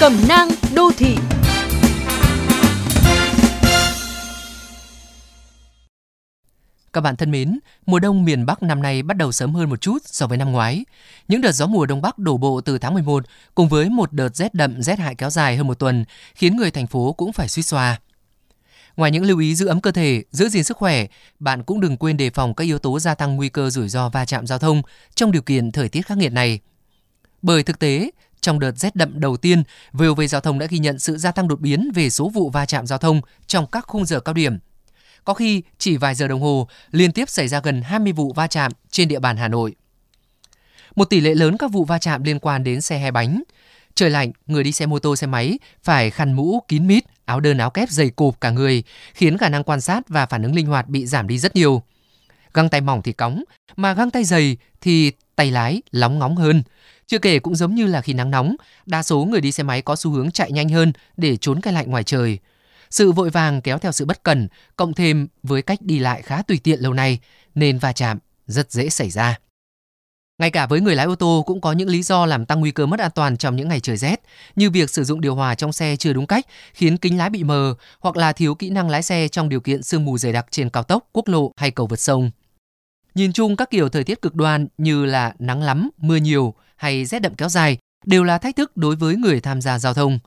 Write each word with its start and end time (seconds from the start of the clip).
Cẩm 0.00 0.28
nang 0.28 0.48
đô 0.74 0.90
thị 0.96 1.16
Các 6.92 7.00
bạn 7.00 7.16
thân 7.16 7.30
mến, 7.30 7.58
mùa 7.86 7.98
đông 7.98 8.24
miền 8.24 8.46
Bắc 8.46 8.62
năm 8.62 8.82
nay 8.82 9.02
bắt 9.02 9.16
đầu 9.16 9.32
sớm 9.32 9.54
hơn 9.54 9.70
một 9.70 9.80
chút 9.80 9.98
so 10.04 10.26
với 10.26 10.38
năm 10.38 10.52
ngoái. 10.52 10.84
Những 11.28 11.40
đợt 11.40 11.52
gió 11.52 11.66
mùa 11.66 11.86
đông 11.86 12.02
bắc 12.02 12.18
đổ 12.18 12.36
bộ 12.36 12.60
từ 12.60 12.78
tháng 12.78 12.94
11 12.94 13.24
cùng 13.54 13.68
với 13.68 13.88
một 13.88 14.12
đợt 14.12 14.36
rét 14.36 14.54
đậm 14.54 14.82
rét 14.82 14.98
hại 14.98 15.14
kéo 15.14 15.30
dài 15.30 15.56
hơn 15.56 15.66
một 15.66 15.78
tuần 15.78 16.04
khiến 16.34 16.56
người 16.56 16.70
thành 16.70 16.86
phố 16.86 17.12
cũng 17.12 17.32
phải 17.32 17.48
suy 17.48 17.62
xoa. 17.62 17.98
Ngoài 18.96 19.10
những 19.10 19.24
lưu 19.24 19.38
ý 19.38 19.54
giữ 19.54 19.66
ấm 19.66 19.80
cơ 19.80 19.92
thể, 19.92 20.24
giữ 20.30 20.48
gìn 20.48 20.64
sức 20.64 20.76
khỏe, 20.76 21.06
bạn 21.38 21.62
cũng 21.62 21.80
đừng 21.80 21.96
quên 21.96 22.16
đề 22.16 22.30
phòng 22.30 22.54
các 22.54 22.64
yếu 22.64 22.78
tố 22.78 23.00
gia 23.00 23.14
tăng 23.14 23.36
nguy 23.36 23.48
cơ 23.48 23.70
rủi 23.70 23.88
ro 23.88 24.08
va 24.08 24.24
chạm 24.24 24.46
giao 24.46 24.58
thông 24.58 24.82
trong 25.14 25.32
điều 25.32 25.42
kiện 25.42 25.72
thời 25.72 25.88
tiết 25.88 26.06
khắc 26.06 26.18
nghiệt 26.18 26.32
này. 26.32 26.60
Bởi 27.42 27.62
thực 27.62 27.78
tế, 27.78 28.10
trong 28.40 28.60
đợt 28.60 28.72
rét 28.76 28.96
đậm 28.96 29.20
đầu 29.20 29.36
tiên, 29.36 29.62
VOV 29.92 30.20
Giao 30.28 30.40
thông 30.40 30.58
đã 30.58 30.66
ghi 30.66 30.78
nhận 30.78 30.98
sự 30.98 31.16
gia 31.16 31.32
tăng 31.32 31.48
đột 31.48 31.60
biến 31.60 31.90
về 31.94 32.10
số 32.10 32.28
vụ 32.28 32.50
va 32.50 32.66
chạm 32.66 32.86
giao 32.86 32.98
thông 32.98 33.20
trong 33.46 33.66
các 33.66 33.84
khung 33.86 34.06
giờ 34.06 34.20
cao 34.20 34.34
điểm. 34.34 34.58
Có 35.24 35.34
khi 35.34 35.62
chỉ 35.78 35.96
vài 35.96 36.14
giờ 36.14 36.28
đồng 36.28 36.40
hồ 36.40 36.68
liên 36.90 37.12
tiếp 37.12 37.28
xảy 37.28 37.48
ra 37.48 37.60
gần 37.60 37.82
20 37.82 38.12
vụ 38.12 38.32
va 38.32 38.46
chạm 38.46 38.72
trên 38.90 39.08
địa 39.08 39.18
bàn 39.18 39.36
Hà 39.36 39.48
Nội. 39.48 39.74
Một 40.94 41.04
tỷ 41.04 41.20
lệ 41.20 41.34
lớn 41.34 41.56
các 41.56 41.72
vụ 41.72 41.84
va 41.84 41.98
chạm 41.98 42.22
liên 42.22 42.38
quan 42.38 42.64
đến 42.64 42.80
xe 42.80 42.98
hai 42.98 43.10
bánh. 43.10 43.42
Trời 43.94 44.10
lạnh, 44.10 44.32
người 44.46 44.64
đi 44.64 44.72
xe 44.72 44.86
mô 44.86 44.98
tô 44.98 45.16
xe 45.16 45.26
máy 45.26 45.58
phải 45.82 46.10
khăn 46.10 46.32
mũ 46.32 46.62
kín 46.68 46.86
mít, 46.86 47.04
áo 47.24 47.40
đơn 47.40 47.58
áo 47.58 47.70
kép 47.70 47.90
dày 47.90 48.10
cộp 48.10 48.40
cả 48.40 48.50
người, 48.50 48.82
khiến 49.14 49.38
khả 49.38 49.48
năng 49.48 49.64
quan 49.64 49.80
sát 49.80 50.08
và 50.08 50.26
phản 50.26 50.42
ứng 50.42 50.54
linh 50.54 50.66
hoạt 50.66 50.88
bị 50.88 51.06
giảm 51.06 51.26
đi 51.26 51.38
rất 51.38 51.56
nhiều. 51.56 51.82
Găng 52.54 52.68
tay 52.68 52.80
mỏng 52.80 53.02
thì 53.02 53.12
cóng, 53.12 53.44
mà 53.76 53.94
găng 53.94 54.10
tay 54.10 54.24
dày 54.24 54.56
thì 54.80 55.12
tay 55.36 55.50
lái 55.50 55.82
lóng 55.90 56.18
ngóng 56.18 56.36
hơn. 56.36 56.62
Chưa 57.06 57.18
kể 57.18 57.38
cũng 57.38 57.54
giống 57.54 57.74
như 57.74 57.86
là 57.86 58.00
khi 58.00 58.12
nắng 58.12 58.30
nóng, 58.30 58.56
đa 58.86 59.02
số 59.02 59.24
người 59.24 59.40
đi 59.40 59.52
xe 59.52 59.62
máy 59.62 59.82
có 59.82 59.96
xu 59.96 60.10
hướng 60.10 60.30
chạy 60.30 60.52
nhanh 60.52 60.68
hơn 60.68 60.92
để 61.16 61.36
trốn 61.36 61.60
cái 61.60 61.72
lạnh 61.72 61.90
ngoài 61.90 62.04
trời. 62.04 62.38
Sự 62.90 63.12
vội 63.12 63.30
vàng 63.30 63.60
kéo 63.60 63.78
theo 63.78 63.92
sự 63.92 64.04
bất 64.04 64.22
cần, 64.22 64.48
cộng 64.76 64.94
thêm 64.94 65.28
với 65.42 65.62
cách 65.62 65.82
đi 65.82 65.98
lại 65.98 66.22
khá 66.22 66.42
tùy 66.42 66.60
tiện 66.64 66.80
lâu 66.80 66.92
nay, 66.92 67.18
nên 67.54 67.78
va 67.78 67.92
chạm 67.92 68.18
rất 68.46 68.72
dễ 68.72 68.88
xảy 68.88 69.10
ra. 69.10 69.38
Ngay 70.38 70.50
cả 70.50 70.66
với 70.66 70.80
người 70.80 70.94
lái 70.94 71.06
ô 71.06 71.14
tô 71.14 71.44
cũng 71.46 71.60
có 71.60 71.72
những 71.72 71.88
lý 71.88 72.02
do 72.02 72.26
làm 72.26 72.46
tăng 72.46 72.60
nguy 72.60 72.70
cơ 72.70 72.86
mất 72.86 73.00
an 73.00 73.10
toàn 73.14 73.36
trong 73.36 73.56
những 73.56 73.68
ngày 73.68 73.80
trời 73.80 73.96
rét, 73.96 74.20
như 74.56 74.70
việc 74.70 74.90
sử 74.90 75.04
dụng 75.04 75.20
điều 75.20 75.34
hòa 75.34 75.54
trong 75.54 75.72
xe 75.72 75.96
chưa 75.96 76.12
đúng 76.12 76.26
cách 76.26 76.46
khiến 76.74 76.96
kính 76.96 77.18
lái 77.18 77.30
bị 77.30 77.44
mờ 77.44 77.74
hoặc 78.00 78.16
là 78.16 78.32
thiếu 78.32 78.54
kỹ 78.54 78.70
năng 78.70 78.90
lái 78.90 79.02
xe 79.02 79.28
trong 79.28 79.48
điều 79.48 79.60
kiện 79.60 79.82
sương 79.82 80.04
mù 80.04 80.18
dày 80.18 80.32
đặc 80.32 80.46
trên 80.50 80.70
cao 80.70 80.82
tốc, 80.82 81.08
quốc 81.12 81.28
lộ 81.28 81.52
hay 81.56 81.70
cầu 81.70 81.86
vượt 81.86 82.00
sông. 82.00 82.30
Nhìn 83.14 83.32
chung 83.32 83.56
các 83.56 83.70
kiểu 83.70 83.88
thời 83.88 84.04
tiết 84.04 84.22
cực 84.22 84.34
đoan 84.34 84.68
như 84.78 85.04
là 85.04 85.34
nắng 85.38 85.62
lắm, 85.62 85.90
mưa 85.96 86.16
nhiều 86.16 86.54
hay 86.76 87.04
rét 87.04 87.18
đậm 87.18 87.34
kéo 87.34 87.48
dài 87.48 87.78
đều 88.04 88.24
là 88.24 88.38
thách 88.38 88.56
thức 88.56 88.76
đối 88.76 88.96
với 88.96 89.16
người 89.16 89.40
tham 89.40 89.60
gia 89.60 89.78
giao 89.78 89.94
thông. 89.94 90.18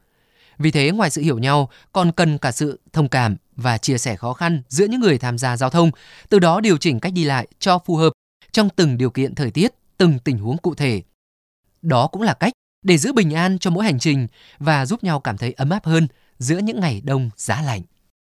Vì 0.57 0.71
thế 0.71 0.91
ngoài 0.91 1.09
sự 1.09 1.21
hiểu 1.21 1.39
nhau 1.39 1.69
còn 1.91 2.11
cần 2.11 2.37
cả 2.37 2.51
sự 2.51 2.79
thông 2.93 3.09
cảm 3.09 3.35
và 3.55 3.77
chia 3.77 3.97
sẻ 3.97 4.15
khó 4.15 4.33
khăn 4.33 4.61
giữa 4.69 4.85
những 4.85 5.01
người 5.01 5.17
tham 5.17 5.37
gia 5.37 5.57
giao 5.57 5.69
thông, 5.69 5.91
từ 6.29 6.39
đó 6.39 6.59
điều 6.59 6.77
chỉnh 6.77 6.99
cách 6.99 7.13
đi 7.13 7.23
lại 7.23 7.47
cho 7.59 7.79
phù 7.79 7.95
hợp 7.95 8.13
trong 8.51 8.69
từng 8.69 8.97
điều 8.97 9.09
kiện 9.09 9.35
thời 9.35 9.51
tiết, 9.51 9.73
từng 9.97 10.19
tình 10.19 10.37
huống 10.37 10.57
cụ 10.57 10.75
thể. 10.75 11.01
Đó 11.81 12.07
cũng 12.07 12.21
là 12.21 12.33
cách 12.33 12.53
để 12.83 12.97
giữ 12.97 13.13
bình 13.13 13.33
an 13.33 13.59
cho 13.59 13.71
mỗi 13.71 13.85
hành 13.85 13.99
trình 13.99 14.27
và 14.59 14.85
giúp 14.85 15.03
nhau 15.03 15.19
cảm 15.19 15.37
thấy 15.37 15.51
ấm 15.51 15.69
áp 15.69 15.85
hơn 15.85 16.07
giữa 16.39 16.57
những 16.57 16.79
ngày 16.79 17.01
đông 17.05 17.29
giá 17.35 17.61
lạnh. 17.61 17.81